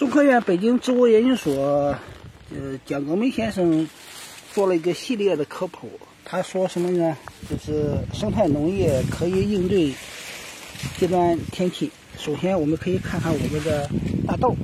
[0.00, 1.94] 中科院北京植物研究所，
[2.48, 3.86] 呃，蒋革梅先生
[4.50, 5.90] 做了一个系列的科普。
[6.24, 7.14] 他说什么呢？
[7.50, 9.92] 就是生态农业可以应对
[10.98, 11.90] 极端天气。
[12.16, 13.90] 首先，我们可以看看我们的
[14.26, 14.56] 大豆。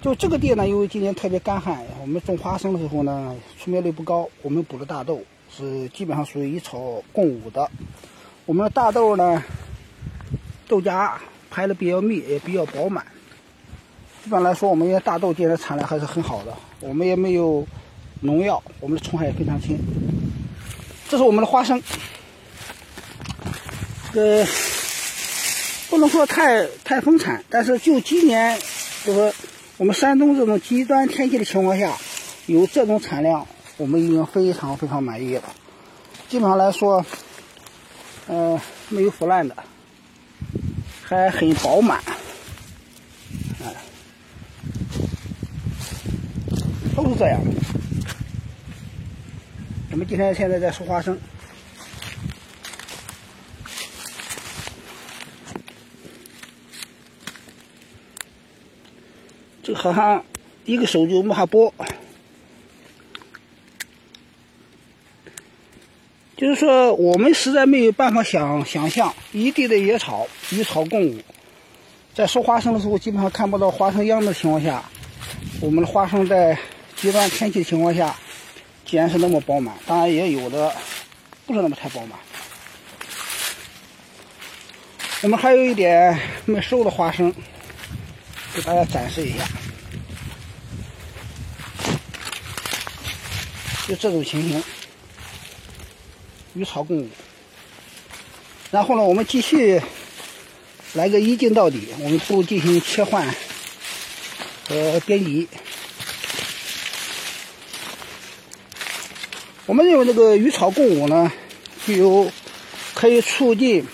[0.00, 4.26] 就这个地呢，因为今年特别干旱，我们种花生的时候呢，出苗率不高。
[4.40, 5.22] 我们补的大豆
[5.54, 7.70] 是基本上属于一草共舞的。
[8.46, 9.44] 我们的大豆呢，
[10.66, 11.18] 豆荚
[11.50, 13.04] 排的比较密，也比较饱满。
[14.30, 17.66] 一般来说，我们的大豆今年产量还是很好的，我们也没有
[18.20, 19.76] 农药，我们的虫害也非常轻。
[21.08, 21.82] 这是我们的花生，
[24.14, 24.46] 呃，
[25.88, 28.56] 不能说太太丰产，但是就今年，
[29.04, 29.34] 就是
[29.78, 31.98] 我们山东这种极端天气的情况下，
[32.46, 35.42] 有这种产量，我们已经非常非常满意了。
[36.28, 37.04] 基本上来说，
[38.28, 38.60] 呃，
[38.90, 39.56] 没有腐烂的，
[41.02, 42.00] 还很饱满。
[43.60, 43.74] 哎
[47.02, 47.40] 都是这样。
[49.92, 51.18] 我们今天现在在收花生，
[59.62, 60.24] 这个好像
[60.64, 61.72] 一个手就没法剥。
[66.36, 71.18] 就是说，我们实在没有办法想想象一地的野草与草共舞，
[72.14, 74.84] 在收花生的时候，基本上看不到花生秧的情况下，
[75.60, 76.58] 我们的花生在。
[77.00, 78.14] 极端天气的情况下，
[78.84, 80.70] 既然是那么饱满，当然也有的
[81.46, 82.18] 不是那么太饱满。
[85.22, 87.34] 我们还有一点没收的花生，
[88.52, 89.48] 给大家展示一下，
[93.88, 94.62] 就这种情形，
[96.52, 97.08] 与草共舞。
[98.70, 99.80] 然后呢，我们继续
[100.92, 103.26] 来个一镜到底，我们不进行切换
[104.68, 105.48] 和编辑。
[109.70, 111.30] 我们认为这个与草共舞呢，
[111.86, 112.28] 具有
[112.92, 113.86] 可以促进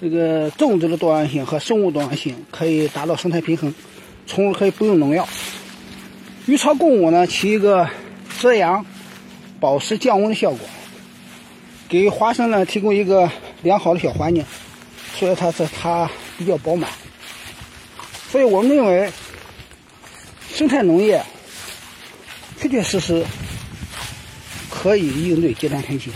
[0.00, 3.74] 这个种植的多样性和生物多样性，可以达到生态平衡，
[4.26, 5.28] 从而可以不用农药。
[6.46, 7.90] 与草共舞呢，起一个
[8.40, 8.86] 遮阳、
[9.60, 10.60] 保湿、降温的效果，
[11.86, 14.46] 给花生呢提供一个良好的小环境，
[15.18, 16.88] 所以它是它比较饱满。
[18.30, 19.12] 所以我们认为，
[20.54, 21.22] 生态农业
[22.58, 23.26] 确确实实。
[24.84, 26.10] 可以应对极端天气。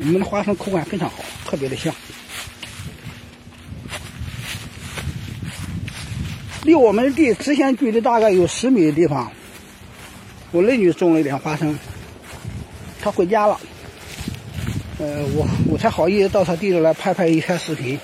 [0.00, 1.94] 我们的花生口感非常好，特别的香。
[6.62, 9.32] 离我们地直线距离大概有十米的地方，
[10.50, 11.74] 我邻居种了一点花生，
[13.00, 13.58] 他回家了。
[14.98, 17.98] 呃，我我才好意思到他地里来拍拍一下视频。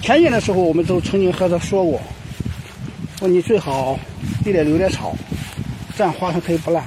[0.00, 2.00] 前年的时候，我们都曾经和他说过，
[3.18, 3.98] 说你最好
[4.44, 5.12] 地里留点草。
[5.96, 6.86] 这样花生可以不烂，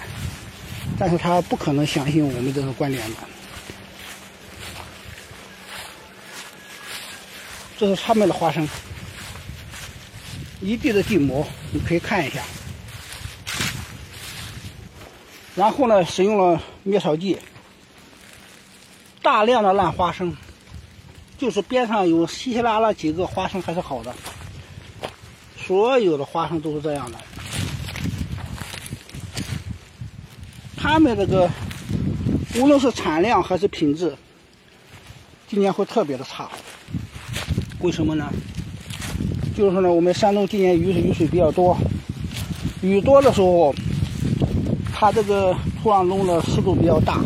[0.99, 3.15] 但是他不可能相信我们这个观点的。
[7.75, 8.69] 这是他们的花生，
[10.61, 12.43] 一地的地膜，你可以看一下。
[15.55, 17.39] 然后呢，使用了灭草剂，
[19.23, 20.37] 大量的烂花生，
[21.35, 24.13] 就是边上有稀稀拉拉几个花生还是好的，
[25.57, 27.17] 所有的花生都是这样的。
[30.91, 31.47] 他们这个
[32.55, 34.11] 无论是产量还是品质，
[35.47, 36.50] 今年会特别的差。
[37.81, 38.27] 为什么呢？
[39.55, 41.77] 就是呢，我们山东今年雨水雨水比较多，
[42.81, 43.72] 雨多的时候，
[44.91, 47.21] 它这个土壤中的湿度比较大，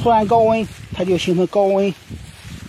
[0.00, 0.64] 突然高温，
[0.94, 1.92] 它就形成高温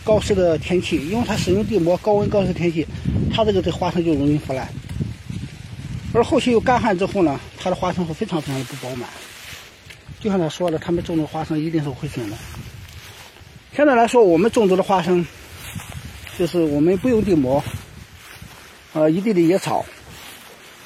[0.04, 1.08] 高湿的天气。
[1.10, 2.88] 因为它使用地膜，高温高湿天气，
[3.32, 4.68] 它这个这花生就容易腐烂。
[6.12, 9.08] 而后期又干旱之后呢，它的花生会非常非常的不饱满。
[10.22, 12.38] 就像他说的，他们种的花生一定是亏损的。
[13.76, 15.26] 现在来说，我们种植的花生，
[16.38, 17.64] 就是我们不用地膜，
[18.94, 19.84] 呃，一地的野草，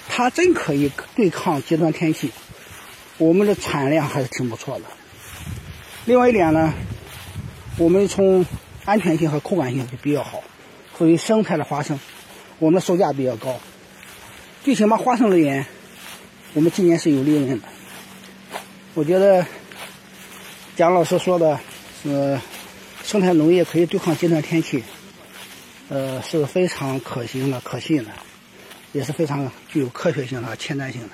[0.07, 2.31] 它真可以对抗极端天气。
[3.17, 4.85] 我们的产量还是挺不错的。
[6.05, 6.73] 另外一点呢，
[7.77, 8.45] 我们从
[8.85, 10.41] 安全性和口感性就比较好，
[10.97, 11.99] 属于生态的花生，
[12.59, 13.59] 我们售价比较高。
[14.63, 15.65] 最起码花生而言，
[16.53, 17.67] 我们今年是有利润的。
[18.95, 19.45] 我觉得
[20.77, 21.59] 蒋老师说的，
[22.01, 22.39] 是，
[23.03, 24.81] 生态农业可以对抗极端天气，
[25.89, 28.11] 呃，是非常可行的、可信的，
[28.93, 31.09] 也是非常具有科学性和前瞻性的。